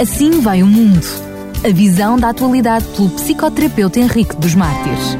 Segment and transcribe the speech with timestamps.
[0.00, 1.04] Assim vai o mundo.
[1.64, 5.18] A visão da atualidade pelo psicoterapeuta Henrique dos Mártires.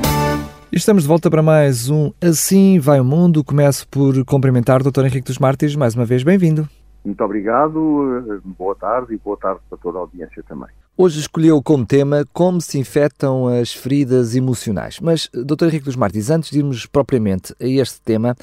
[0.73, 3.45] Estamos de volta para mais um Assim Vai o Mundo.
[3.45, 5.05] Começo por cumprimentar o Dr.
[5.05, 5.77] Henrique dos Mártires.
[5.77, 6.67] Mais uma vez, bem-vindo.
[7.05, 10.69] Muito obrigado, boa tarde e boa tarde para toda a audiência também.
[10.97, 15.01] Hoje escolheu como tema como se infectam as feridas emocionais.
[15.01, 15.65] Mas, Dr.
[15.65, 18.37] Henrique dos Martins, antes de irmos propriamente a este tema,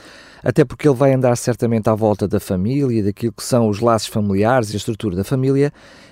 [0.43, 4.09] até porque ele vai andar certamente à volta da família, daquilo que são os laços
[4.09, 5.71] familiares e a estrutura da família,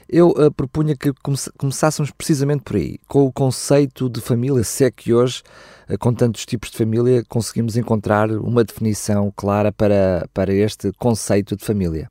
[0.09, 4.85] eu uh, propunha que come começássemos precisamente por aí, com o conceito de família, se
[4.85, 5.43] é que hoje,
[5.89, 11.55] uh, com tantos tipos de família, conseguimos encontrar uma definição clara para, para este conceito
[11.55, 12.09] de família.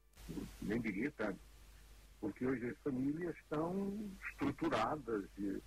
[0.62, 1.38] Nem diria tanto
[2.20, 3.95] porque hoje as famílias estão
[4.30, 5.62] estruturadas e,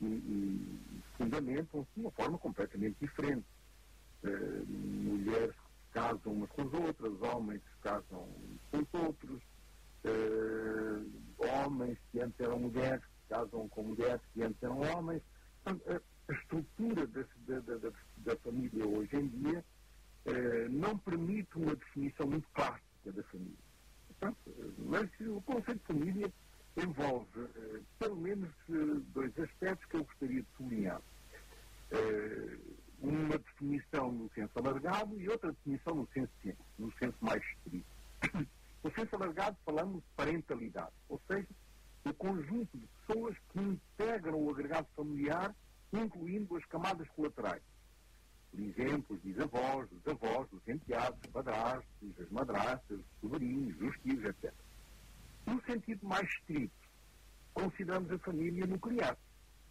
[0.00, 3.44] e, e fundamentam-se de uma forma completamente diferente.
[4.22, 5.54] Uh, mulheres
[5.92, 8.26] casam umas com as outras, homens casam
[8.70, 9.42] com os outros,
[10.04, 15.22] uh, homens que antes eram mulheres casam com mulheres que antes eram homens.
[15.62, 19.64] Portanto, a, estrutura da, da, da, da, família hoje em dia
[20.26, 23.64] uh, não permite uma definição muito clássica da família.
[24.78, 26.32] Mas o conceito de família
[26.76, 31.00] envolve uh, pelo menos uh, dois aspectos que eu gostaria de sublinhar.
[31.92, 36.32] Uh, uma definição no senso alargado e outra definição no senso,
[36.78, 37.86] no senso mais estrito.
[38.84, 41.48] No senso alargado falamos de parentalidade, ou seja,
[42.04, 45.54] o conjunto de pessoas que integram o agregado familiar,
[45.92, 47.62] incluindo as camadas colaterais
[48.54, 54.00] por exemplo, os bisavós, os avós, os enteados, os padrastos, as madrastas, os sobrinhos, os
[54.00, 54.54] tios, etc.
[55.44, 56.72] No sentido mais estrito,
[57.52, 59.18] consideramos a família nuclear,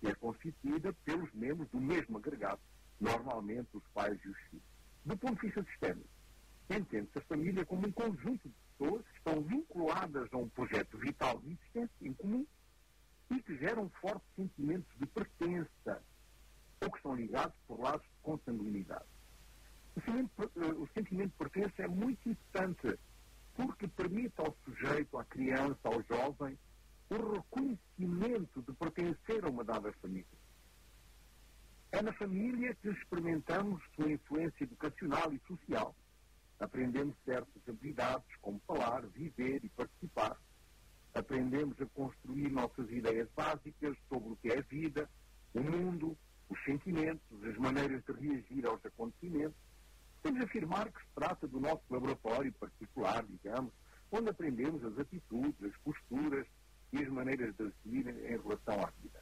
[0.01, 2.59] que é constituída pelos membros do mesmo agregado,
[2.99, 4.65] normalmente os pais e os filhos.
[5.05, 6.09] Do ponto de vista sistémico,
[6.69, 11.39] entende-se a família como um conjunto de pessoas que estão vinculadas a um projeto vital
[11.39, 12.45] de existência em comum
[13.31, 16.03] e que geram fortes sentimentos de pertença
[16.81, 19.05] ou que estão ligados por laços de consanguinidade.
[19.95, 20.51] O sentimento,
[20.81, 22.99] o sentimento de pertença é muito importante
[23.55, 26.57] porque permite ao sujeito, à criança, ao jovem,
[27.09, 30.25] o reconhecimento de pertencer a uma dada família.
[31.91, 35.95] É na família que experimentamos sua influência educacional e social.
[36.63, 40.37] Aprendemos certas habilidades, como falar, viver e participar.
[41.13, 45.09] Aprendemos a construir nossas ideias básicas sobre o que é a vida,
[45.53, 46.17] o mundo,
[46.49, 49.57] os sentimentos, as maneiras de reagir aos acontecimentos.
[50.21, 53.73] Podemos afirmar que se trata do nosso laboratório particular, digamos,
[54.09, 56.47] onde aprendemos as atitudes, as posturas
[56.93, 59.21] e as maneiras de agir em relação à vida.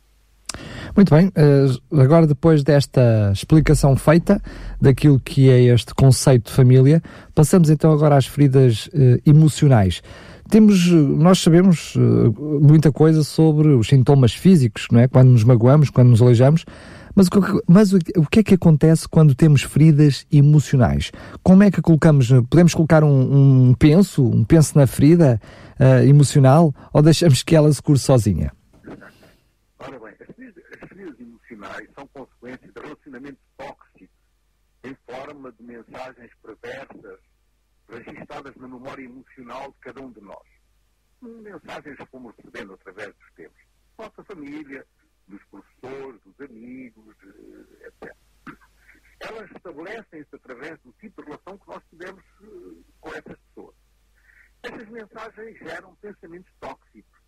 [0.95, 1.67] Muito bem, eh,
[2.01, 4.41] agora depois desta explicação feita
[4.79, 7.01] daquilo que é este conceito de família,
[7.33, 10.01] passamos então agora às feridas eh, emocionais.
[10.49, 11.99] Temos, nós sabemos eh,
[12.61, 15.07] muita coisa sobre os sintomas físicos, não é?
[15.07, 16.65] Quando nos magoamos, quando nos aleijamos,
[17.15, 17.27] mas,
[17.67, 17.99] mas o,
[18.29, 21.11] que é que acontece quando temos feridas emocionais?
[21.43, 22.29] Como é que colocamos?
[22.49, 25.39] Podemos colocar um, um penso, um penso na ferida
[25.79, 28.51] uh, emocional ou deixamos que ela se cure sozinha?
[29.79, 30.89] Ora bem, as feridas, as
[31.51, 34.21] emocionais são consequências de relacionamentos tóxicos
[34.83, 37.19] em forma de mensagens perversas
[37.87, 40.47] registradas na memória emocional de cada um de nós.
[41.21, 43.61] Mensagens que fomos recebendo através dos tempos.
[43.97, 44.87] Nossa família,
[45.27, 48.15] dos professores, dos amigos, eh, etc.
[49.19, 53.75] Elas estabelecem-se através do tipo de relação que nós tivemos eh, com essas pessoas.
[54.63, 57.21] Essas mensagens geram pensamentos tóxicos.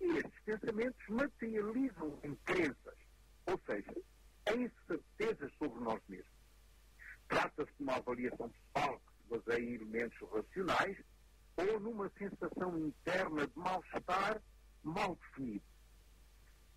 [0.00, 3.01] E esses pensamentos materializam em crenças,
[3.46, 3.94] ou seja,
[4.54, 6.32] em certezas sobre nós mesmos.
[7.28, 10.96] Trata-se de uma avaliação pessoal que se baseia em elementos racionais
[11.56, 14.42] ou numa sensação interna de mal-estar
[14.82, 15.64] mal definido.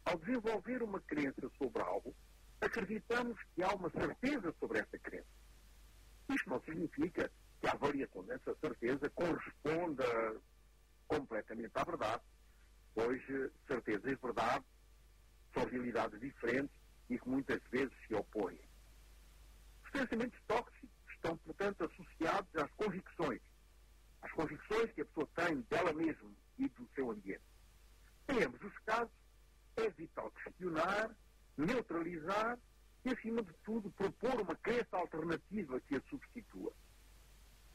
[0.06, 2.16] Ao desenvolver uma crença sobre algo,
[2.62, 5.28] acreditamos que há uma certeza sobre essa crença.
[6.30, 10.06] Isto não significa que a avaliação dessa certeza corresponda
[11.08, 12.24] completamente à verdade,
[12.94, 14.66] pois eh, certeza e verdade
[15.53, 16.76] são realidades diferentes
[17.09, 18.59] e que muitas vezes se opõem.
[19.84, 23.41] Os pensamentos tóxicos estão, portanto, associados às convicções,
[24.22, 27.44] às convicções que a pessoa tem dela mesma e do seu ambiente.
[28.29, 29.14] Em ambos os casos,
[29.78, 31.16] é vital questionar,
[31.58, 32.58] neutralizar
[33.03, 36.73] e, acima de tudo, propor uma crença alternativa que a substitua.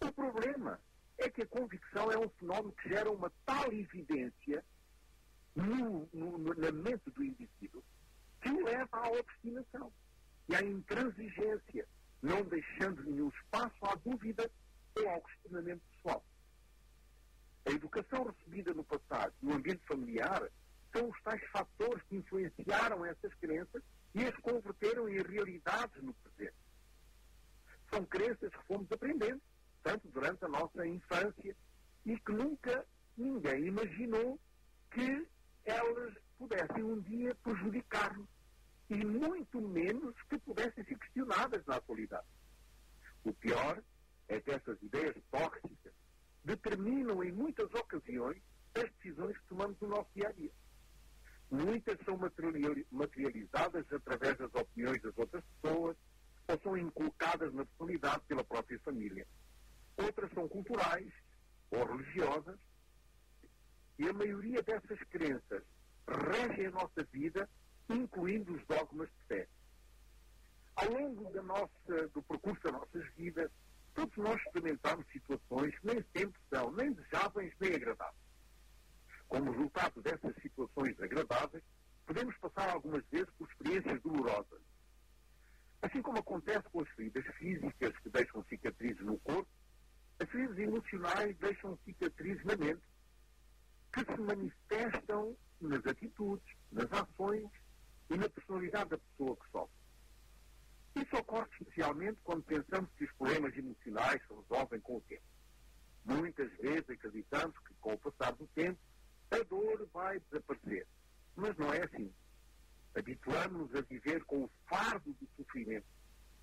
[0.00, 0.80] O problema
[1.18, 4.64] é que a convicção é um fenómeno que gera uma tal evidência
[5.54, 7.84] no, no, na mente do indivíduo
[8.40, 9.92] que o leva à obstinação
[10.48, 11.86] e à intransigência,
[12.22, 14.50] não deixando nenhum espaço à dúvida
[14.96, 16.24] ou ao questionamento pessoal.
[17.66, 20.50] A educação recebida no passado, no ambiente familiar, familiar
[20.92, 23.82] são os tais fatores que influenciaram essas crenças
[24.14, 24.24] e
[24.90, 26.56] converteram em realidades no presente.
[27.90, 29.40] São crenças que fomos aprendendo,
[29.82, 31.56] tanto durante a nossa infância,
[32.04, 34.38] e que nunca ninguém imaginou
[34.90, 35.28] que
[35.64, 38.28] elas pudessem um dia prejudicar-nos,
[38.88, 42.26] e muito menos que pudessem ser questionadas na atualidade.
[43.24, 43.82] O pior
[44.28, 45.92] é que essas ideias tóxicas
[46.44, 48.40] determinam em muitas ocasiões
[48.74, 50.52] as decisões que tomamos no nosso dia a dia.
[51.50, 52.16] Muitas são
[52.92, 55.96] materializadas através das opiniões das outras pessoas
[56.46, 59.26] ou são inculcadas na personalidade pela própria família.
[59.96, 61.12] Outras são culturais
[61.70, 62.58] ou religiosas
[63.98, 65.62] e a maioria dessas crenças
[66.08, 67.48] regem a nossa vida,
[67.88, 69.48] incluindo os dogmas de fé.
[70.76, 73.50] Ao longo da nossa, do percurso das nossas vidas,
[73.94, 78.19] todos nós experimentamos situações que nem sempre são nem desejáveis nem agradáveis.
[79.30, 81.62] Como resultado dessas situações agradáveis,
[82.04, 84.60] podemos passar algumas vezes por experiências dolorosas.
[85.80, 89.48] Assim como acontece com as feridas físicas que deixam cicatrizes no corpo,
[90.18, 92.82] as feridas emocionais deixam cicatrizes na mente,
[93.92, 97.48] que se manifestam nas atitudes, nas ações
[98.10, 99.80] e na personalidade da pessoa que sofre.
[100.96, 105.22] Isso ocorre especialmente quando pensamos que os problemas emocionais se resolvem com o tempo.
[106.04, 108.89] Muitas vezes acreditamos que, com o passar do tempo,
[109.30, 110.86] a dor vai desaparecer.
[111.36, 112.12] Mas não é assim.
[112.94, 115.86] Habituamos-nos a viver com o fardo do sofrimento,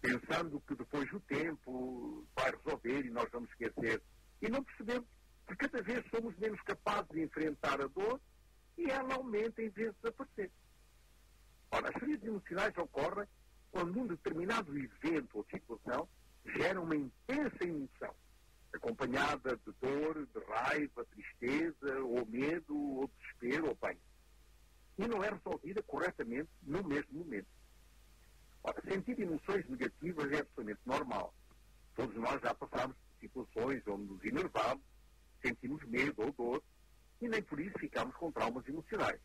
[0.01, 4.01] pensando que depois do tempo vai resolver e nós vamos esquecer.
[4.41, 5.07] E não percebemos
[5.47, 8.19] que cada vez somos menos capazes de enfrentar a dor
[8.77, 10.51] e ela aumenta em vez de desaparecer.
[11.71, 13.27] Ora, as feridas emocionais ocorrem
[13.71, 16.07] quando um determinado evento ou situação
[16.45, 18.15] gera uma intensa emoção
[18.73, 23.97] acompanhada de dor, de raiva, tristeza, ou medo, ou desespero, ou bem.
[24.97, 27.47] E não é resolvida corretamente no mesmo momento.
[28.63, 31.33] Ora, sentir emoções negativas é absolutamente normal.
[31.95, 34.83] Todos nós já passamos por situações onde nos enervamos,
[35.41, 36.63] sentimos medo ou dor,
[37.21, 39.19] e nem por isso ficamos com traumas emocionais.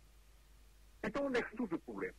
[1.03, 2.15] Então, onde é que surge o problema?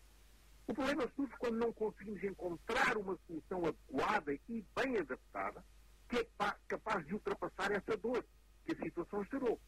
[0.68, 5.64] O problema surge quando não conseguimos encontrar uma solução adequada e bem adaptada
[6.10, 6.28] que é
[6.68, 8.26] capaz de ultrapassar essa dor
[8.66, 9.60] que a situação gerou.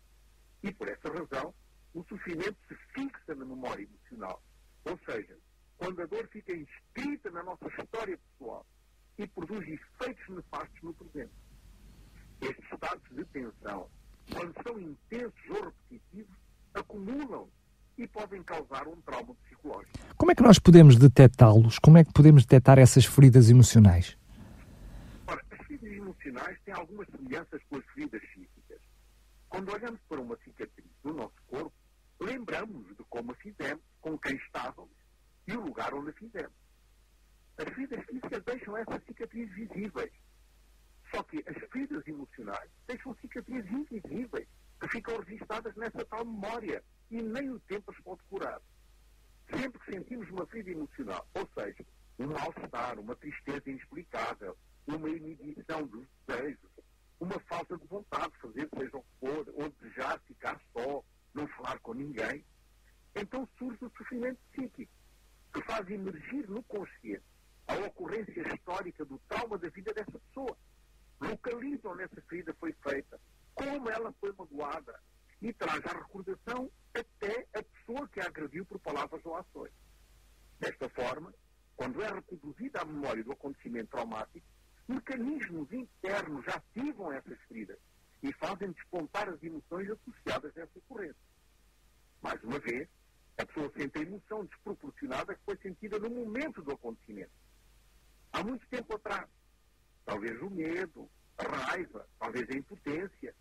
[0.64, 1.54] E por essa razão,
[1.94, 4.42] o sofrimento se fixa na memória emocional.
[4.86, 5.38] Ou seja,
[5.78, 8.66] quando a dor fica inscrita na nossa história pessoal
[9.18, 11.34] e produz efeitos nefastos no presente.
[12.42, 13.90] Estes estados de tensão,
[14.34, 16.36] quando são intensos ou repetitivos,
[16.74, 17.50] acumulam
[17.98, 19.98] e podem causar um trauma psicológico.
[20.18, 21.80] Como é que nós podemos detectá-los?
[21.80, 24.18] Como é que podemos detectar essas feridas emocionais?
[26.25, 28.81] Emocionais têm algumas semelhanças com as feridas físicas.
[29.48, 31.74] Quando olhamos para uma cicatriz no nosso corpo,
[32.19, 34.95] lembramos de como a fizemos, com quem estávamos
[35.48, 36.56] e o lugar onde a fizemos.
[37.57, 40.12] As feridas físicas deixam essas cicatrizes visíveis.
[41.12, 44.48] Só que as feridas emocionais deixam cicatrizes invisíveis,
[44.81, 48.60] que ficam registradas nessa tal memória e nem o tempo as pode curar.
[49.50, 51.86] Sempre que sentimos uma ferida emocional, ou seja,
[52.18, 54.57] um mal-estar, uma tristeza inexplicável,
[54.88, 56.70] uma inibição dos desejos,
[57.20, 61.04] uma falta de vontade de fazer seja o que for, ou desejar ficar só,
[61.34, 62.46] não falar com ninguém,
[63.16, 64.92] então surge o sofrimento psíquico,
[65.54, 67.24] que faz emergir no consciente
[67.68, 70.57] a ocorrência histórica do trauma da vida dessa pessoa.
[71.19, 73.19] Localizam onde essa ferida foi feita,
[73.54, 75.00] como ela foi magoada,
[75.42, 79.74] e traz à recordação até a pessoa que a agrediu por palavras ou ações.
[80.59, 81.33] Desta forma,
[81.76, 84.45] quando é reproduzida a memória do acontecimento traumático,
[84.87, 87.77] mecanismos internos ativam essas feridas
[88.21, 91.15] e fazem despontar as emoções associadas a essa ocorrência.
[92.21, 92.87] Mais uma vez,
[93.37, 97.31] a pessoa sente a emoção desproporcionada que foi sentida no momento do acontecimento.
[98.31, 99.27] Há muito tempo atrás.
[100.06, 103.35] Talvez o medo, a raiva, talvez a impotência,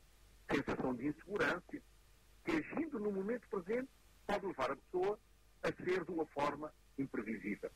[0.49, 1.63] a sensação de insegurança,
[2.45, 3.89] que agindo no momento presente
[4.27, 5.19] pode levar a pessoa
[5.63, 7.71] a ser de uma forma imprevisível.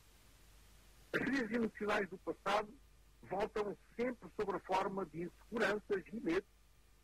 [1.12, 2.72] As feridas emocionais do passado
[3.22, 6.46] voltam sempre sobre a forma de inseguranças e medo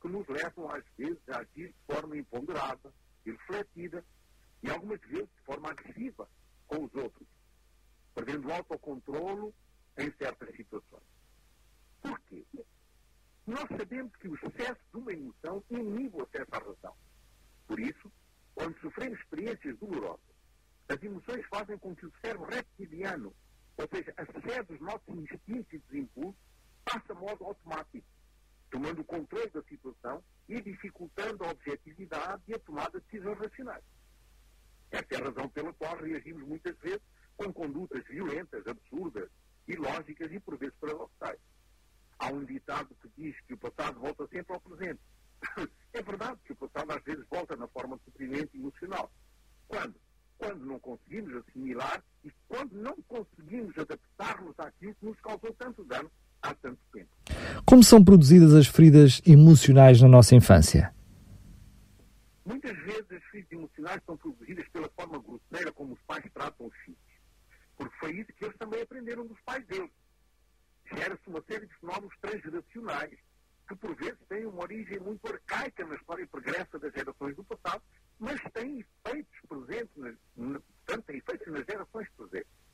[0.00, 2.92] que nos levam, às vezes, a agir de forma imponderada,
[3.24, 4.04] irrefletida
[4.62, 6.28] e, algumas vezes, de forma agressiva
[6.66, 7.26] com os outros,
[8.14, 9.54] perdendo o autocontrolo
[9.96, 11.04] em certas situações.
[12.02, 12.44] Porquê?
[13.46, 16.96] Nós sabemos que o excesso de uma emoção inibe o acesso à razão.
[17.66, 18.12] Por isso,
[18.54, 20.34] quando sofremos experiências dolorosas,
[20.88, 23.34] as emoções fazem com que o cérebro reptiliano
[23.76, 26.40] ou seja, a sede dos nossos instintos e dos impulsos
[26.84, 28.06] passa a modo automático,
[28.70, 33.84] tomando o controle da situação e dificultando a objetividade e a tomada de decisões racionais.
[34.90, 37.02] Essa é a razão pela qual reagimos muitas vezes
[37.36, 39.28] com condutas violentas, absurdas,
[39.66, 41.40] ilógicas e por vezes paradoxais.
[42.18, 45.00] Há um ditado que diz que o passado volta sempre ao presente.
[45.92, 49.12] É verdade que o passado às vezes volta na forma de sofrimento emocional.
[49.68, 49.94] Quando?
[50.36, 56.10] Quando não conseguimos assimilar e quando não conseguimos adaptar-nos àquilo que nos causou tanto dano
[56.42, 57.10] há tanto tempo.
[57.74, 60.94] Como são produzidas as feridas emocionais na nossa infância?
[62.46, 66.76] Muitas vezes as feridas emocionais são produzidas pela forma grosseira como os pais tratam os
[66.84, 67.00] filhos.
[67.76, 69.90] Porque foi isso que eles também aprenderam dos pais deles.
[70.86, 73.18] Gera-se uma série de fenómenos transgeracionais,
[73.66, 77.82] que por vezes têm uma origem muito arcaica na história pregressa das gerações do passado,
[78.20, 82.64] mas têm efeitos presentes, portanto, têm efeitos nas gerações presentes.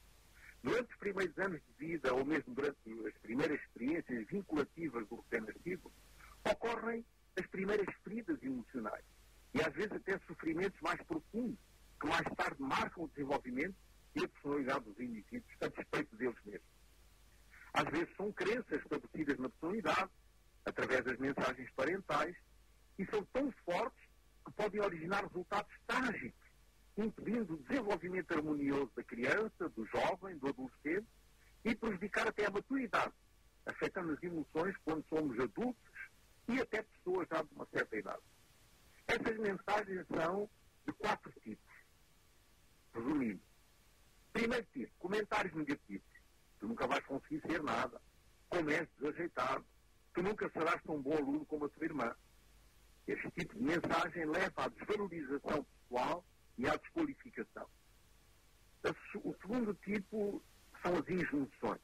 [0.63, 2.77] Durante os primeiros anos de vida, ou mesmo durante
[3.09, 5.91] as primeiras experiências vinculativas do recém-nascido,
[6.45, 7.05] ocorrem
[7.39, 9.05] as primeiras feridas emocionais
[9.55, 11.59] e às vezes até sofrimentos mais profundos,
[11.99, 13.75] que mais tarde marcam o desenvolvimento
[14.15, 16.69] e a personalidade dos indivíduos a despeito deles mesmos.
[17.73, 20.11] Às vezes são crenças estabelecidas na personalidade,
[20.67, 22.37] através das mensagens parentais,
[22.99, 24.09] e são tão fortes
[24.45, 26.51] que podem originar resultados trágicos,
[26.97, 31.09] impedindo o desenvolvimento harmonioso da criança, do jovem, do adolescente
[31.65, 33.15] e prejudicar até a maturidade,
[33.65, 35.93] afetando as emoções quando somos adultos
[36.49, 38.23] e até pessoas já de uma certa idade.
[39.07, 40.49] Essas mensagens são
[40.87, 41.71] de quatro tipos.
[42.93, 43.41] Resumindo,
[44.33, 46.09] primeiro tipo, comentários negativos.
[46.59, 48.01] Tu nunca vais conseguir ser nada.
[48.49, 49.65] Como és desajeitado.
[50.15, 52.15] Tu nunca serás tão bom aluno como a tua irmã.
[53.07, 56.25] Este tipo de mensagem leva à desvalorização pessoal
[56.59, 57.69] e à desqualificação.
[59.23, 60.43] O segundo tipo
[60.83, 61.81] são as injunções.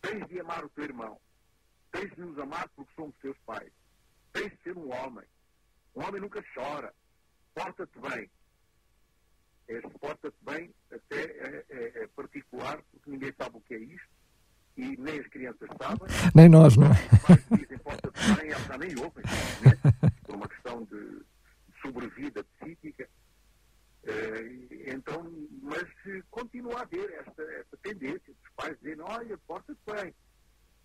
[0.00, 1.20] Tens de amar o teu irmão.
[1.90, 3.72] Tens de nos amar porque somos teus pais.
[4.32, 5.26] Tens de ser um homem.
[5.94, 6.94] Um homem nunca chora.
[7.54, 8.30] Porta-te bem.
[9.68, 14.08] Este porta-te bem até é, é, é, particular, porque ninguém sabe o que é isto,
[14.76, 16.08] e nem as crianças sabem.
[16.34, 16.90] Nem nós, não é?
[17.28, 19.24] Mas dizem porta-te bem, elas já nem ouvem,
[20.24, 21.22] por uma questão de
[21.82, 23.08] sobrevida psíquica.
[24.02, 25.30] Uh, então,
[25.62, 25.84] mas
[26.30, 30.14] continua a haver esta, esta tendência dos pais dizerem, olha, porta-te bem.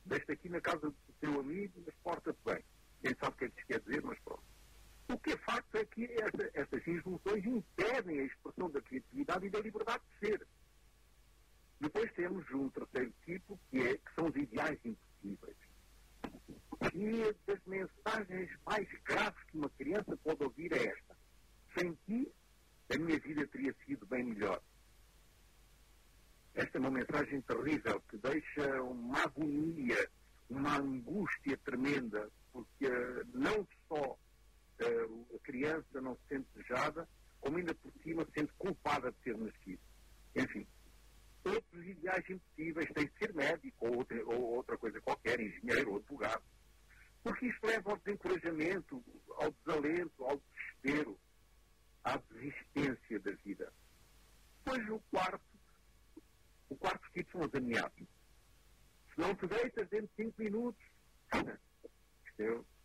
[0.06, 2.64] Deixa aqui na casa do teu amigo, mas porta-te bem.
[3.02, 4.44] Quem sabe o que é que isto quer dizer, mas pronto.
[5.08, 9.50] O que é facto é que essa, essas injunções impedem a expressão da criatividade e
[9.50, 10.48] da liberdade de ser.
[11.86, 15.58] Depois temos um terceiro tipo, que, é, que são os ideais impossíveis.
[16.92, 21.16] E das mensagens mais graves que uma criança pode ouvir é esta.
[21.78, 22.34] Sem ti,
[22.92, 24.60] a minha vida teria sido bem melhor.
[26.56, 30.10] Esta é uma mensagem terrível que deixa uma agonia,
[30.50, 32.90] uma angústia tremenda, porque
[33.32, 34.18] não só
[34.82, 37.08] a criança não se sente desejada,
[37.40, 39.82] como ainda por cima se sente culpada de ter nascido.
[40.36, 40.66] Enfim,
[41.46, 45.98] outros ideais impossíveis têm de ser médico ou outra, ou outra coisa qualquer, engenheiro ou
[45.98, 46.44] advogado.
[47.24, 49.04] Porque isto leva ao desencorajamento,
[49.38, 51.20] ao desalento, ao desespero,
[52.04, 53.74] à desistência da vida.
[54.64, 55.46] Pois o quarto,
[56.70, 58.08] o quarto tipo são as ameaças.
[59.14, 60.84] Se não te deitas dentro de cinco minutos,
[62.26, 62.76] isto é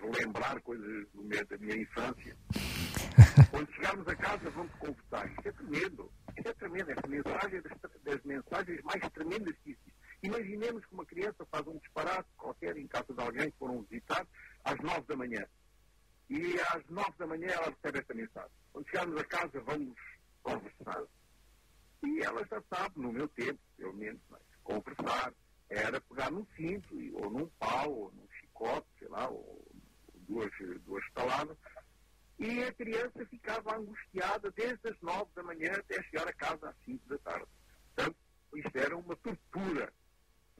[0.00, 2.36] relembrar coisas do meio da minha infância.
[3.50, 5.28] Quando chegarmos a casa, vamos conversar.
[5.30, 6.12] Isto é tremendo.
[6.46, 6.90] É tremendo.
[6.92, 7.60] Esta mensagem
[8.04, 9.92] das, mensagens mais tremendas que existem.
[10.22, 14.24] Imaginemos que uma criança faz um disparate qualquer em casa de alguém que foram visitar
[14.62, 15.44] às nove da manhã.
[16.30, 18.52] E às nove da manhã ela recebe esta mensagem.
[18.72, 19.98] Quando chegarmos a casa, vamos
[20.44, 21.02] conversar.
[22.04, 25.34] E ela já sabe, no meu tempo, pelo menos, mas conversar
[25.68, 29.66] era pegar num cinto, ou num pau, ou num chicote, sei lá, ou
[30.28, 30.50] duas,
[30.84, 31.56] duas palavras,
[32.38, 36.76] e a criança ficava angustiada desde as nove da manhã até chegar a casa às
[36.84, 37.46] cinco da tarde.
[37.94, 38.16] Portanto,
[38.54, 39.92] isto era uma tortura.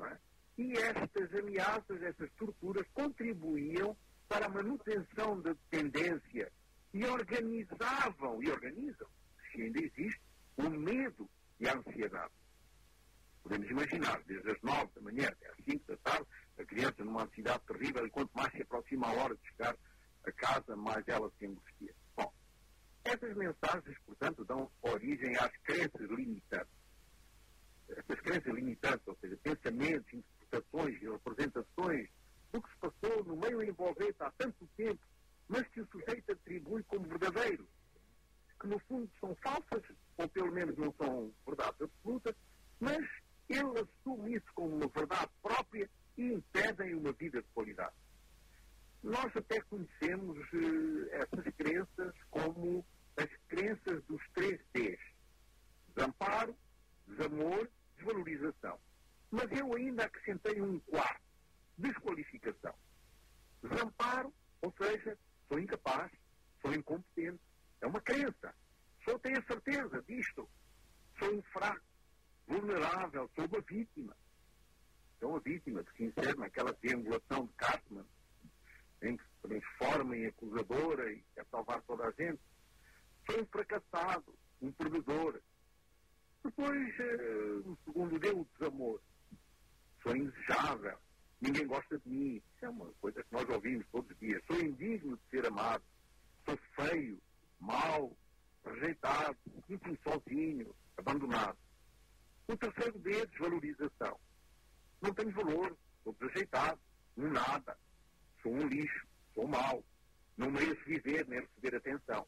[0.01, 0.19] É?
[0.59, 3.97] E estas ameaças, estas torturas, contribuíam
[4.29, 6.51] para a manutenção da dependência
[6.95, 9.09] e organizavam, e organizam,
[9.53, 10.21] se ainda existe,
[10.57, 11.29] o medo
[11.61, 12.33] e a ansiedade.
[13.43, 16.27] Podemos imaginar, desde as nove da manhã até às cinco da tarde,
[16.59, 19.77] a criança numa ansiedade terrível e quanto mais se aproxima a hora de chegar
[20.29, 21.95] a casa, mais ela se angustia.
[22.17, 22.33] Bom,
[23.05, 26.75] essas mensagens, portanto, dão origem às crenças limitantes.
[27.89, 32.09] Essas crenças limitantes, ou seja, pensamentos, interpretações e representações
[32.53, 35.01] do que se passou no meio envolvente há tanto tempo,
[35.49, 37.69] mas que o sujeito atribui como verdadeiro,
[38.61, 39.83] que no fundo são falsas,
[40.17, 42.35] ou pelo menos não são verdades absolutas,
[42.81, 43.07] mas
[43.49, 47.95] ele assume isso como uma verdade própria e impedem uma vida de qualidade.
[49.07, 52.85] Nós até conhecemos uh, essas crenças como
[53.17, 54.99] as crenças dos três Ds.
[55.95, 56.57] Desamparo,
[57.07, 58.81] desamor, desvalorização.
[59.31, 61.23] Mas eu ainda acrescentei um quarto,
[61.79, 62.75] desqualificação.
[63.63, 66.11] Desamparo, ou seja, sou incapaz,
[66.61, 67.41] sou incompetente.
[67.81, 68.53] É uma crença.
[69.05, 70.51] Só tenho a certeza disto.
[71.17, 71.87] Sou um fraco,
[72.49, 74.17] vulnerável, sou uma vítima.
[75.21, 78.05] Sou uma vítima que se insere naquela triangulação de Cartman,
[79.03, 82.41] em que se transforma em acusadora e quer salvar toda a gente.
[83.29, 85.41] Sou um fracassado, um perdedor.
[86.45, 89.01] Depois, uh, o segundo deu o desamor.
[90.03, 90.99] Sou indesejável,
[91.41, 92.37] ninguém gosta de mim.
[92.37, 94.43] Isso é uma coisa que nós ouvimos todos os dias.
[94.47, 95.83] Sou indigno de ser amado.
[96.45, 97.21] Sou feio,
[97.59, 98.17] mau,
[98.65, 99.37] rejeitado,
[99.67, 101.59] sinto sozinho, abandonado.
[102.49, 104.21] O terceiro D é desvalorização.
[105.03, 106.81] Não tenho valor, sou desajeitado,
[107.17, 107.77] um nada,
[108.47, 109.83] sou um lixo, sou mau,
[110.37, 112.25] não mereço viver nem receber atenção.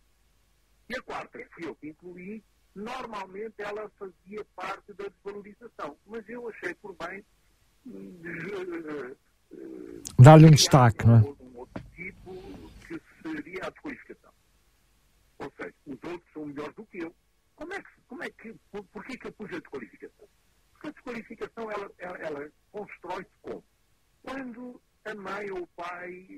[0.88, 2.42] E a quarta, que fui eu que incluí,
[2.74, 7.24] normalmente ela fazia parte da desvalorização, mas eu achei por bem
[7.86, 9.16] uh,
[9.52, 11.20] uh, dar-lhe um destaque, não é?
[11.20, 12.34] Um outro tipo
[12.86, 14.32] que seria a desqualificação.
[15.38, 17.14] Ou seja, os outros são melhores do que eu.
[17.54, 19.97] Como é que, como é que, por, por que, que eu pus a desqualificação?
[25.98, 26.37] I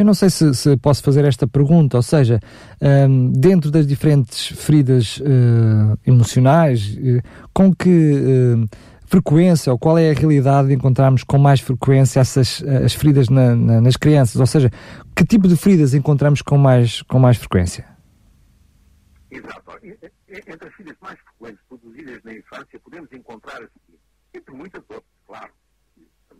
[0.00, 2.40] Eu não sei se, se, posso fazer esta pergunta, ou seja,
[2.80, 8.66] um, dentro das diferentes feridas uh, emocionais, uh, com que uh,
[9.04, 13.54] frequência ou qual é a realidade de encontrarmos com mais frequência essas as feridas na,
[13.54, 14.40] na, nas crianças?
[14.40, 14.70] Ou seja,
[15.14, 17.84] que tipo de feridas encontramos com mais, com mais frequência?
[19.30, 19.70] Exato.
[19.82, 23.98] Entre as feridas mais frequentes produzidas na infância, podemos encontrar, assim,
[24.32, 25.52] entre muitas outras, claro,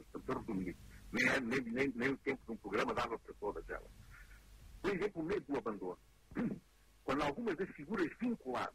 [0.01, 0.75] estamos a resumir
[1.13, 3.91] nem, nem, nem, nem o tempo de um programa dava para todas elas.
[4.81, 5.99] Por exemplo, o medo do abandono.
[7.05, 8.75] Quando algumas das figuras vinculadas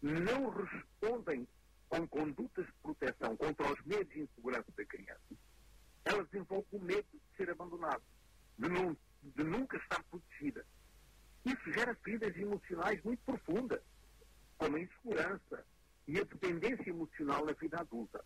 [0.00, 1.46] não respondem
[1.88, 5.20] com condutas de proteção contra os medos e insegurança da criança,
[6.04, 8.02] ela desenvolve o medo de ser abandonada,
[8.58, 10.64] de, não, de nunca estar protegida.
[11.44, 13.82] Isso gera feridas emocionais muito profundas,
[14.56, 15.64] como a insegurança
[16.06, 18.24] e a dependência emocional na vida adulta.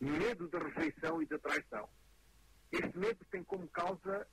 [0.00, 1.88] Medo da rejeição e da traição.
[2.72, 4.26] Este medo tem como causa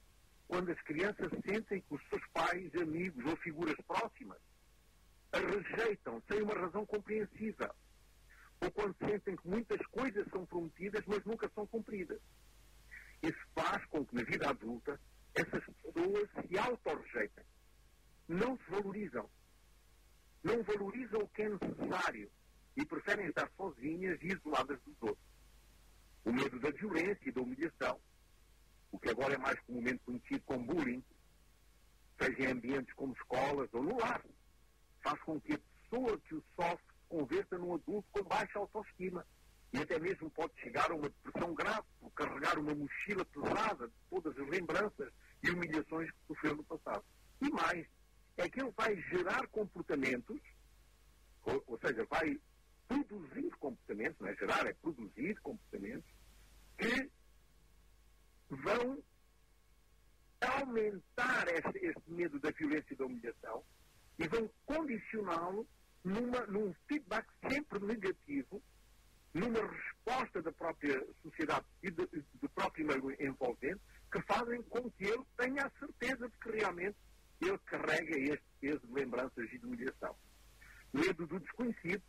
[0.47, 4.39] quando as crianças sentem que os seus pais, amigos ou figuras próximas
[5.31, 7.69] a rejeitam sem uma razão compreensível.
[8.61, 12.19] Ou quando sentem que muitas coisas são prometidas, mas nunca são cumpridas.
[13.21, 14.99] Isso faz com que na vida adulta
[15.35, 17.43] essas pessoas se auto-rejeitem.
[18.27, 19.29] Não se valorizam.
[20.43, 22.31] Não valorizam o que é necessário
[22.75, 25.27] e preferem estar sozinhas e isoladas dos outros.
[26.25, 27.99] O medo da violência e da humilhação
[28.91, 31.03] o que agora é mais comumente conhecido como bullying,
[32.19, 34.23] seja em ambientes como escolas ou no lar,
[35.03, 39.25] faz com que a pessoa que o sofre se converta num adulto com baixa autoestima.
[39.73, 43.93] E até mesmo pode chegar a uma depressão grave por carregar uma mochila pesada de
[44.09, 45.11] todas as lembranças
[45.43, 47.03] e humilhações que sofreu no passado.
[47.41, 47.85] E mais,
[48.37, 50.39] é que ele vai gerar comportamentos,
[51.43, 52.39] ou, ou seja, vai
[52.87, 54.35] produzir comportamentos, não é?
[54.35, 56.09] Gerar, é produzir comportamentos,
[56.77, 57.11] que
[58.49, 59.03] vão
[60.41, 63.63] aumentar este, medo da violência e da humilhação
[64.19, 65.67] e vão condicioná-lo
[66.03, 68.61] num feedback sempre negativo,
[69.33, 72.07] numa resposta da própria sociedade e do,
[72.41, 73.81] do próprio meio envolvente,
[74.11, 76.95] que fazem com que ele tenha a certeza de que realmente
[77.41, 80.15] ele carrega este peso de lembranças e de humilhação.
[80.93, 82.01] Medo do desconhecido,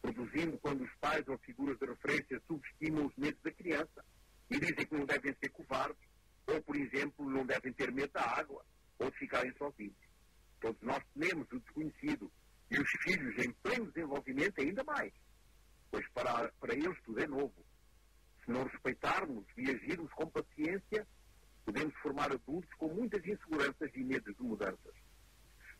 [0.00, 4.04] produzindo quando os pais ou figuras de referência subestimam os medos da criança
[4.52, 6.06] e dizem que não devem ser covardes,
[6.46, 8.62] ou, por exemplo, não devem ter medo da água,
[8.98, 9.96] ou de ficarem sozinhos.
[10.60, 12.30] Todos nós tememos o desconhecido
[12.70, 15.12] e os filhos em pleno desenvolvimento ainda mais,
[15.90, 17.64] pois para, para eles tudo é novo.
[18.44, 21.06] Se não respeitarmos e agirmos com paciência,
[21.64, 24.94] podemos formar adultos com muitas inseguranças e medos de mudanças.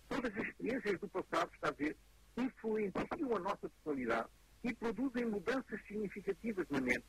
[0.09, 1.97] Todas as experiências do passado, está a ver,
[2.37, 4.29] influenciam a nossa personalidade
[4.65, 7.05] e produzem mudanças significativas na mente.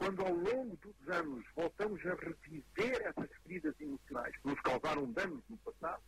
[0.00, 5.42] Quando ao longo dos anos voltamos a reviver essas feridas emocionais que nos causaram danos
[5.46, 6.02] no passado,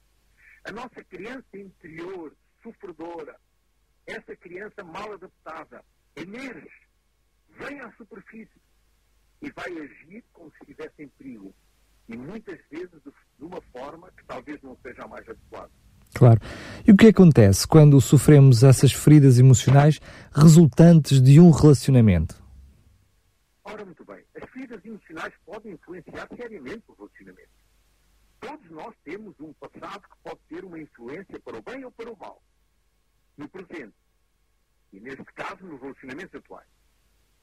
[0.65, 3.39] a nossa criança interior, sofredora,
[4.07, 5.85] essa criança mal adaptada,
[6.17, 6.71] emerge,
[7.51, 8.63] vem à superfície
[9.43, 11.55] e vai agir como se estivesse em perigo.
[12.09, 12.99] E muitas vezes
[13.39, 15.71] de, uma forma que talvez não seja a mais adequada.
[16.15, 16.41] Claro.
[16.87, 20.01] E o que acontece quando sofremos essas feridas emocionais
[20.35, 22.42] resultantes de um relacionamento?
[23.65, 24.25] Ora, muito bem.
[24.35, 27.51] As feridas emocionais podem influenciar seriamente o relacionamento.
[28.41, 32.11] Todos nós temos um passado que pode ter uma influência para o bem ou para
[32.11, 32.43] o mal.
[33.37, 33.95] No presente.
[34.93, 36.69] E neste caso, nos relacionamentos atuais.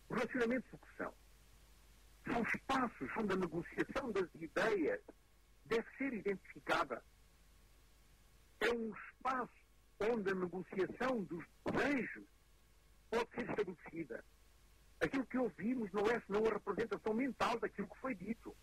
[0.10, 1.14] Os relacionamentos o que são?
[2.26, 5.02] São espaços onde a negociação das ideias
[5.66, 7.02] deve ser identificada.
[8.60, 9.54] É um espaço
[10.02, 12.28] onde a negociação dos desejos
[13.10, 14.26] pode ser estabelecida.
[15.02, 18.56] Aquilo que ouvimos não é senão a representação mental daquilo que foi dito.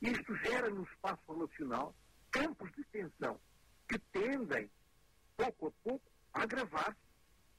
[0.00, 1.94] Isto gera no espaço relacional
[2.30, 3.38] campos de tensão
[3.88, 4.70] que tendem,
[5.36, 6.96] pouco a pouco, a agravar-se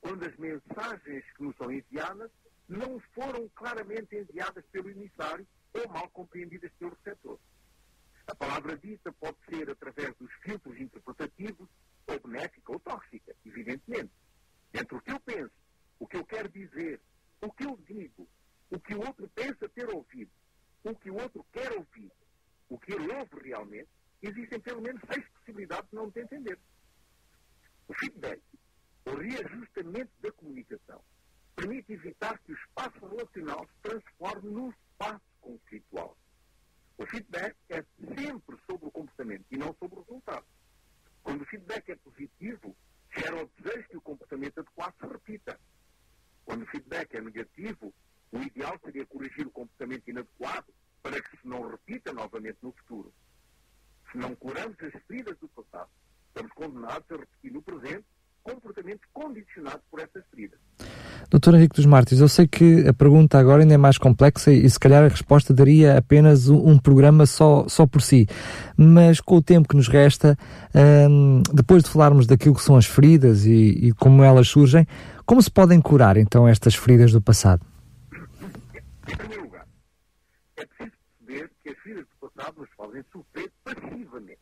[0.01, 2.29] quando as mensagens que nos são enviadas
[2.67, 7.39] não foram claramente enviadas pelo emissário ou mal compreendidas pelo receptor.
[8.27, 11.69] A palavra dita pode ser através dos filtros interpretativos,
[12.07, 14.11] ou benéfica ou tóxica, evidentemente.
[14.73, 15.53] Entre o que eu penso,
[15.99, 17.01] o que eu quero dizer,
[17.43, 18.27] o que eu digo,
[18.69, 20.31] o que o outro pensa ter ouvido,
[20.83, 22.11] o que o outro quer ouvir,
[22.69, 23.89] o que ele ouve realmente,
[24.21, 26.57] existem pelo menos seis possibilidades de não te entender.
[27.87, 28.41] O feedback,
[29.05, 31.03] o reajustamento da comunicação,
[31.55, 36.17] permite evitar que o espaço relacional se transforme num espaço conflitual.
[36.97, 37.83] O feedback é
[38.15, 40.45] sempre sobre o comportamento e não sobre o resultado.
[41.21, 42.75] Quando o feedback é positivo,
[43.17, 45.59] gera o desejo que o comportamento adequado se repita.
[46.45, 47.93] Quando o feedback é negativo,
[48.31, 53.13] o ideal seria corrigir o comportamento inadequado para que se não repita novamente no futuro.
[54.11, 55.89] Se não curamos as feridas do passado,
[56.27, 58.05] estamos condenados a repetir no presente
[58.43, 60.59] comportamentos condicionados por essas feridas.
[61.29, 64.69] Doutor Henrique dos Mártires, eu sei que a pergunta agora ainda é mais complexa e,
[64.69, 68.27] se calhar a resposta daria apenas um, um programa só, só por si.
[68.77, 70.37] Mas com o tempo que nos resta,
[71.09, 74.85] hum, depois de falarmos daquilo que são as feridas e, e como elas surgem,
[75.25, 77.65] como se podem curar então estas feridas do passado?
[79.07, 79.67] Em primeiro lugar,
[80.57, 84.39] é preciso perceber que as feridas do passado nos fazem sofrer passivamente,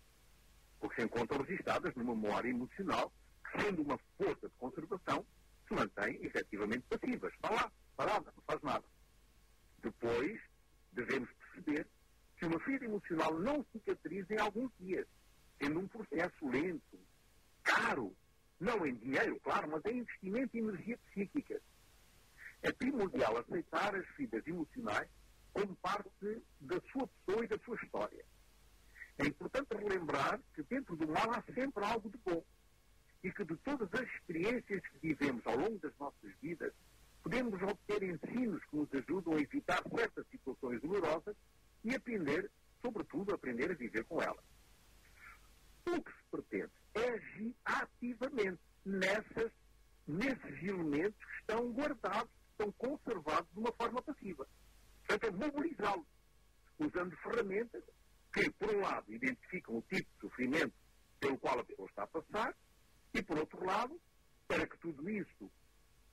[0.80, 3.12] porque se encontram registradas numa memória emocional
[3.44, 5.26] que, sendo uma força de conservação,
[5.68, 7.28] se mantém efetivamente passiva.
[7.28, 8.84] Está lá, parada, não faz nada.
[9.82, 10.40] Depois,
[10.92, 11.88] devemos perceber
[12.38, 15.08] que uma ferida emocional não cicatriza em alguns dias,
[15.62, 17.00] sendo um processo lento,
[17.64, 18.16] caro,
[18.62, 21.60] não em dinheiro, claro, mas em investimento e energia psíquica.
[22.62, 25.10] É primordial aceitar as feridas emocionais
[25.52, 28.24] como parte da sua pessoa e da sua história.
[29.18, 32.44] É importante relembrar que dentro do mal há sempre algo de bom
[33.24, 36.72] e que de todas as experiências que vivemos ao longo das nossas vidas,
[37.24, 41.36] podemos obter ensinos que nos ajudam a evitar certas situações dolorosas
[41.84, 42.50] e aprender,
[42.82, 44.44] sobretudo, aprender a viver com elas.
[45.88, 49.52] O que se pretende é agir ativamente nessas,
[50.08, 54.48] nesses elementos que estão guardados, que estão conservados de uma forma passiva.
[55.08, 56.06] Portanto, é mobilizá-los,
[56.80, 57.84] usando ferramentas
[58.34, 60.74] que, por um lado, identificam o tipo de sofrimento
[61.20, 62.56] pelo qual a pessoa está a passar
[63.14, 64.00] e, por outro lado,
[64.48, 65.52] para que tudo isso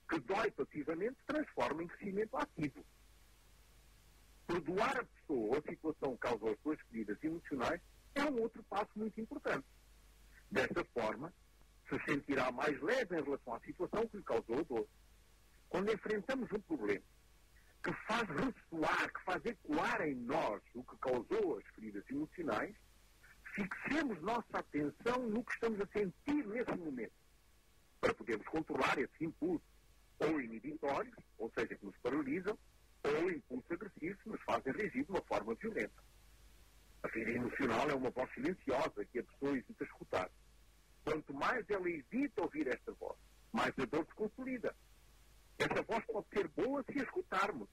[0.09, 2.85] que dói passivamente se transforme em crescimento ativo.
[4.47, 7.81] Perdoar a pessoa ou a situação que causou as suas feridas emocionais
[8.15, 9.65] é um outro passo muito importante.
[10.51, 11.31] Desta forma,
[11.87, 14.87] se sentirá mais leve em relação à situação que lhe causou a dor.
[15.69, 17.03] Quando enfrentamos um problema
[17.83, 22.75] que faz ressoar, que faz ecoar em nós o que causou as feridas emocionais,
[23.53, 27.13] fixemos nossa atenção no que estamos a sentir nesse momento,
[28.01, 29.67] para podermos controlar esses impulsos,
[30.19, 32.57] ou inibitórios, ou seja, que nos paralisam,
[33.03, 36.03] ou impulsos agressivos que nos fazem reagir de uma forma violenta.
[37.03, 40.29] A ferida emocional é uma voz silenciosa que a pessoa evita escutar.
[41.05, 43.17] Quanto mais ela evita ouvir esta voz,
[43.53, 44.75] mais a dor se consolida.
[45.59, 47.67] Essa voz pode ser boa se a escutarmos,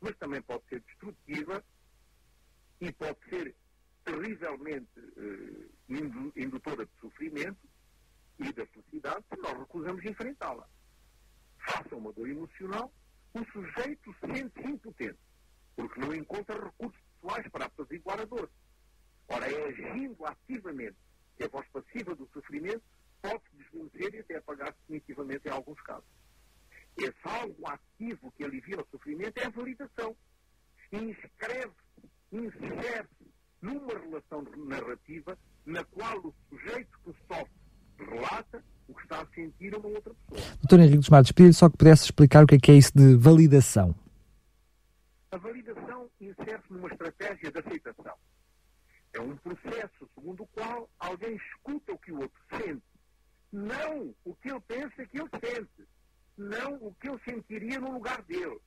[0.00, 1.64] mas também pode ser destrutiva
[2.80, 3.56] e pode ser
[4.04, 7.58] terrivelmente uh, indutora de sofrimento
[8.38, 10.68] e da felicidade se nós recusamos enfrentá-la.
[11.58, 12.92] Faça uma dor emocional,
[13.32, 15.18] o sujeito sente-se impotente,
[15.74, 18.48] porque não encontra recursos pessoais para apaziguar a dor.
[19.26, 20.96] Ora, é agindo ativamente
[21.36, 22.82] que a voz passiva do sofrimento
[23.20, 26.23] pode-se desvanecer e até apagar definitivamente em alguns casos.
[26.96, 30.16] Esse algo ativo que alivia o sofrimento é a validação.
[30.92, 37.64] Inscreve-se, insere-se numa relação narrativa na qual o sujeito que sofre
[37.98, 40.56] relata o que está a sentir a uma outra pessoa.
[40.56, 42.92] Doutor Henrique dos Matos, pedi só que pudesse explicar o que é, que é isso
[42.94, 43.94] de validação.
[45.32, 48.14] A validação insere-se numa estratégia de aceitação.
[49.14, 52.82] É um processo segundo o qual alguém escuta o que o outro sente,
[53.52, 55.88] não o que ele pensa que ele sente,
[56.36, 58.60] não o que ele sentiria no lugar dele,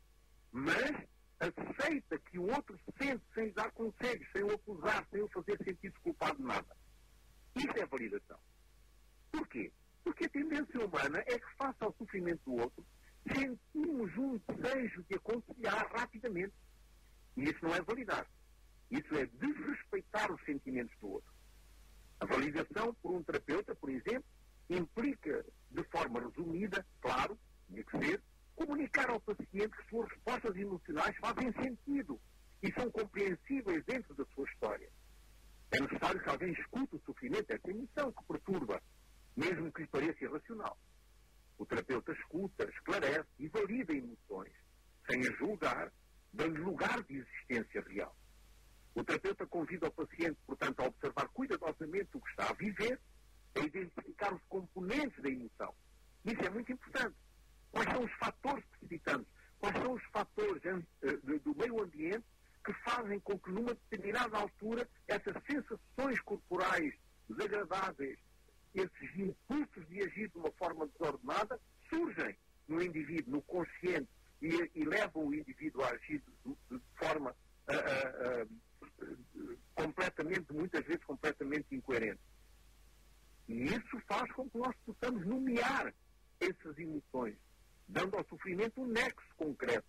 [0.51, 0.91] mas
[1.39, 5.99] aceita que o outro sente sem dar conselhos, sem o acusar, sem o fazer sentir-se
[5.99, 6.75] culpado de nada.
[7.55, 8.39] Isso é validação.
[9.31, 9.71] Porquê?
[10.03, 12.85] Porque a tendência humana é que, face ao sofrimento do outro,
[13.27, 16.53] sentimos um desejo de aconselhar rapidamente.
[17.35, 18.25] E isso não é validar.
[18.89, 21.31] Isso é desrespeitar os sentimentos do outro.
[22.19, 24.25] A validação por um terapeuta, por exemplo,
[24.69, 28.21] implica, de forma resumida, claro, tinha que ser,
[28.55, 32.19] comunicar ao paciente que suas respostas emocionais fazem sentido
[32.61, 34.89] e são compreensíveis dentro da sua história.
[35.71, 38.81] É necessário que alguém escute o sofrimento, essa emoção que perturba,
[39.35, 40.77] mesmo que lhe pareça irracional.
[41.57, 44.53] O terapeuta escuta, esclarece e valida emoções,
[45.09, 45.91] sem a julgar,
[46.33, 48.15] dando lugar de existência real.
[48.95, 52.99] O terapeuta convida o paciente, portanto, a observar cuidadosamente o que está a viver,
[53.55, 55.75] a identificar os componentes da emoção.
[56.25, 56.86] Isso é muito importante.
[57.77, 59.31] Quais são os fatores precipitantes?
[59.59, 62.25] Quais são os fatores uh, do meio ambiente
[62.65, 66.91] que fazem com que, numa determinada altura, essas sensações corporais
[67.29, 68.17] desagradáveis,
[68.73, 72.35] esses impulsos de agir de uma forma desordenada, surgem
[72.67, 74.09] no indivíduo, no consciente,
[74.41, 77.29] e, e levam o indivíduo a agir de, de forma
[77.69, 82.21] uh, uh, completamente, muitas vezes completamente incoerente.
[83.47, 85.93] E isso faz com que nós possamos nomear
[86.39, 87.37] essas emoções,
[87.87, 89.87] dando ao sofrimento um nexo concreto,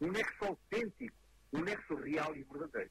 [0.00, 1.16] um nexo autêntico,
[1.52, 2.90] um nexo real e verdadeiro.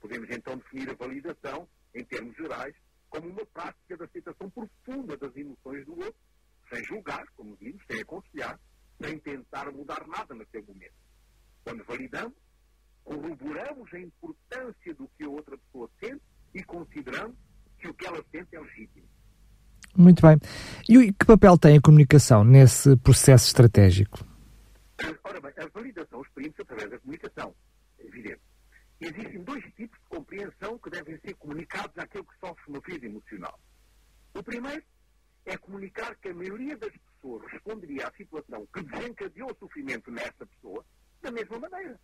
[0.00, 2.76] Podemos então definir a validação, em termos gerais,
[3.08, 6.20] como uma prática de aceitação profunda das emoções do outro,
[6.68, 8.60] sem julgar, como vimos, sem aconselhar,
[9.02, 10.94] sem tentar mudar nada naquele momento.
[11.64, 12.36] Quando validamos,
[13.02, 16.22] corroboramos a importância do que a outra pessoa sente
[17.00, 17.36] consideramos
[17.78, 19.08] que o que ela sente é legítimo.
[19.96, 20.38] Muito bem.
[20.88, 24.24] E que papel tem a comunicação nesse processo estratégico?
[25.24, 27.54] Ora bem, a validação exprime-se através da comunicação,
[27.98, 28.40] é evidente.
[29.00, 33.58] Existem dois tipos de compreensão que devem ser comunicados àquele que sofre uma crise emocional.
[34.34, 34.82] O primeiro
[35.46, 40.46] é comunicar que a maioria das pessoas responderia à situação que desencadeou o sofrimento nessa
[40.46, 40.84] pessoa
[41.22, 41.98] da mesma maneira.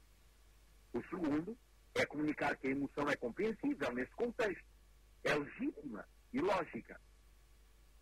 [0.95, 1.57] O segundo
[1.95, 4.65] é comunicar que a emoção é compreensível nesse contexto,
[5.27, 7.01] é legítima e lógica.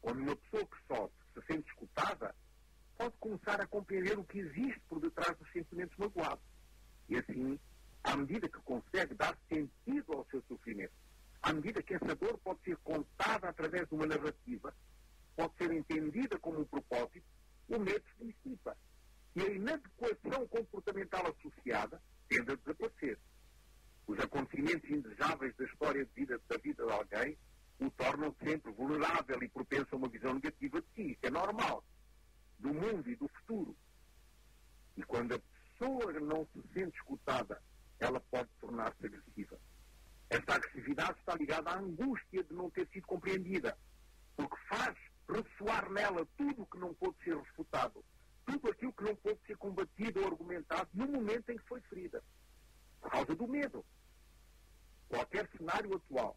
[0.00, 2.34] Quando uma pessoa que sofre se sente escutada,
[2.96, 6.44] pode começar a compreender o que existe por detrás dos sentimentos magoados.
[7.08, 7.58] E assim,
[8.02, 10.92] à medida que consegue dar sentido ao seu sofrimento,
[11.42, 14.74] à medida que essa dor pode ser contada através de uma narrativa,
[15.36, 17.26] pode ser entendida como um propósito,
[17.68, 18.76] o medo se dissipa.
[19.34, 23.18] E a inadequação comportamental associada tende a desaparecer.
[24.06, 27.38] Os acontecimentos indesejáveis da história de vida, da vida de alguém
[27.86, 31.12] o tornam sempre vulnerável e propenso a uma visão negativa de si.
[31.12, 31.84] Isso é normal.
[32.58, 33.76] Do mundo e do futuro.
[34.96, 37.60] E quando a pessoa não se sente escutada,
[37.98, 39.58] ela pode tornar-se agressiva.
[40.30, 43.76] Esta agressividade está ligada à angústia de não ter sido compreendida,
[44.36, 44.96] porque faz
[45.28, 48.04] ressoar nela tudo o que não pode ser refutado,
[48.46, 52.22] tudo aquilo que não pode ser combatido ou argumentado no momento em que foi ferida,
[53.00, 53.84] por causa do medo.
[55.08, 56.36] Qualquer cenário atual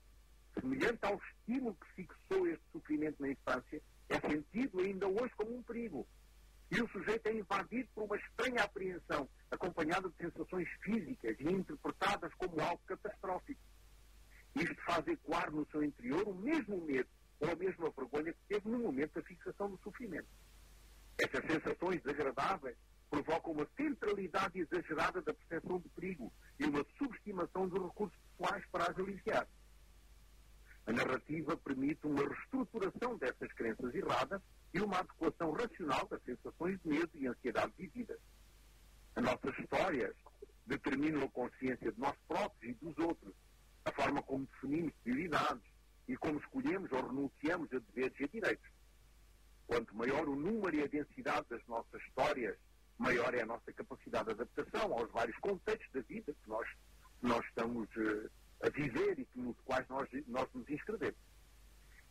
[0.60, 5.64] semelhante ao estímulo que fixou este sofrimento na infância, é sentido ainda hoje como um
[5.64, 6.08] perigo.
[6.70, 12.34] E o sujeito é invadido por uma estranha apreensão, acompanhada de sensações físicas e interpretadas
[12.36, 13.62] como algo catastrófico.
[14.56, 18.70] Isto faz ecoar no seu interior o mesmo medo ou a mesma vergonha que teve
[18.70, 20.28] no momento da fixação do sofrimento.
[21.18, 22.76] Essas sensações desagradáveis
[23.10, 28.92] provocam uma centralidade exagerada da percepção de perigo e uma subestimação dos recursos pessoais para
[28.92, 29.48] as aliviar.
[30.88, 34.42] A narrativa permite uma reestruturação dessas crenças erradas
[34.74, 38.18] e uma adequação racional das sensações de medo e ansiedade vividas.
[39.14, 40.16] As nossas histórias
[40.66, 43.34] determinam a consciência de nós próprios e dos outros,
[43.84, 45.64] a forma como definimos prioridades
[46.08, 48.70] e como escolhemos ou renunciamos a deveres e a direitos.
[49.68, 52.58] Quanto maior o número e a densidade das nossas histórias,
[52.98, 56.68] maior é a nossa capacidade de adaptação aos vários contextos da vida que nós,
[57.22, 58.30] nós estamos uh,
[58.62, 61.20] a viver e nos quais nós, nós nos inscrevemos.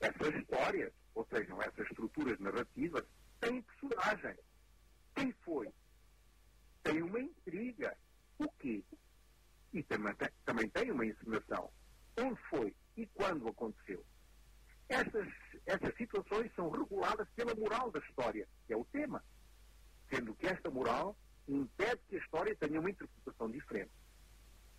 [0.00, 3.04] Essas histórias, ou seja, essas estruturas narrativas,
[3.40, 4.36] têm personagem.
[5.14, 5.72] Quem foi?
[6.82, 7.96] Tem uma intriga.
[8.38, 8.84] O quê?
[9.72, 11.70] E também tem, também tem uma encenação.
[12.18, 14.04] Onde foi e quando aconteceu?
[14.88, 15.28] Essas,
[15.64, 19.24] essas situações são reguladas pela moral da história, que é o tema.
[20.08, 21.16] Sendo que esta moral
[21.48, 23.90] impede que a história tenha uma interpretação diferente.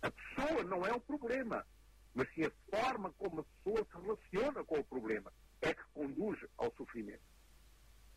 [0.00, 1.66] A pessoa não é o problema,
[2.14, 5.74] mas sim a forma como a pessoa se relaciona com o problema é
[6.56, 7.22] ao sofrimento.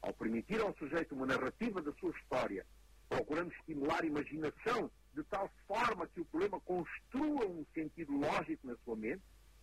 [0.02, 2.66] Ao permitir ao sujeito uma narrativa da sua história,
[3.08, 8.76] procurando estimular a imaginação de tal forma que o problema construa um sentido lógico na
[8.78, 9.22] sua mente,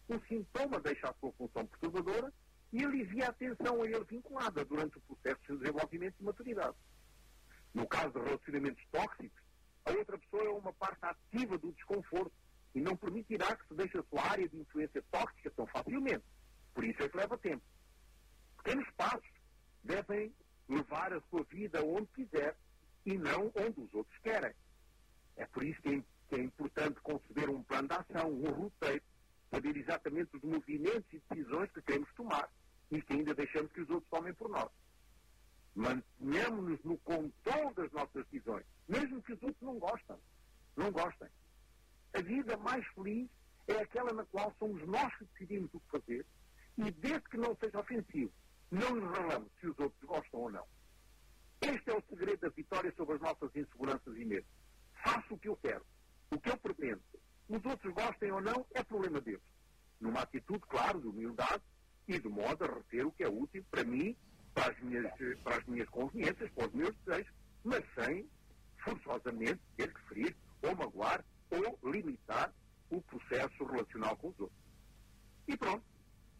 [0.08, 2.32] o sintoma deixa a sua função perturbadora
[2.72, 6.76] e alivia a atenção a ele vinculada durante o processo de desenvolvimento e maturidade.
[7.74, 9.42] No caso de relacionamentos tóxicos,
[9.84, 12.32] a outra pessoa é uma parte ativa do desconforto
[12.74, 16.24] e não permitirá que se deixe a sua área de influência tóxica tão facilmente.
[16.74, 17.62] Por isso é que leva tempo.
[18.68, 19.32] Pequenos passos
[19.82, 20.30] devem
[20.68, 22.54] levar a sua vida onde quiser
[23.06, 24.52] e não onde os outros querem.
[25.36, 29.02] É por isso que é, é importante conceber um plano de ação, um roteiro,
[29.50, 32.46] saber exatamente os movimentos e decisões que queremos tomar
[32.90, 34.70] e que ainda deixamos que os outros tomem por nós.
[35.74, 40.18] Mantenhamos-nos no controle das nossas decisões, mesmo que os outros não gostem.
[40.76, 41.28] Não gostem.
[42.12, 43.30] A vida mais feliz
[43.66, 46.26] é aquela na qual somos nós que decidimos o que fazer
[46.76, 48.30] e, desde que não seja ofensivo,
[48.70, 50.66] não nos relamos se os outros gostam ou não.
[51.60, 54.50] Este é o segredo da vitória sobre as nossas inseguranças e medos.
[55.02, 55.84] Faço o que eu quero,
[56.30, 57.02] o que eu pretendo.
[57.48, 59.42] Os outros gostem ou não é problema deles.
[60.00, 61.62] Numa atitude, claro, de humildade
[62.06, 64.16] e de modo a reter o que é útil para mim,
[64.54, 67.32] para as minhas, para as minhas conveniências, para os meus desejos,
[67.64, 68.28] mas sem
[68.84, 72.52] forçosamente ter que ferir ou magoar ou limitar
[72.90, 74.60] o processo relacional com os outros.
[75.46, 75.84] E pronto.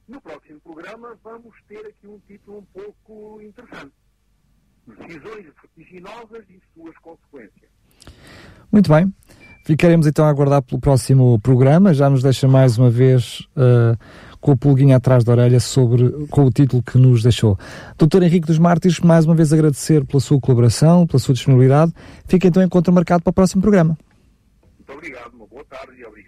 [0.09, 3.93] No próximo programa vamos ter aqui um título um pouco interessante.
[4.87, 7.71] Decisões vertiginosas e suas consequências.
[8.73, 9.13] Muito bem.
[9.67, 11.93] Ficaremos então a aguardar pelo próximo programa.
[11.93, 13.99] Já nos deixa mais uma vez uh,
[14.41, 17.59] com o pulguinho atrás da orelha sobre com o título que nos deixou.
[17.99, 21.93] Doutor Henrique dos Mártires, mais uma vez agradecer pela sua colaboração, pela sua disponibilidade.
[22.27, 23.99] Fica então encontro marcado para o próximo programa.
[24.79, 26.28] Muito obrigado, uma boa tarde e obrigado.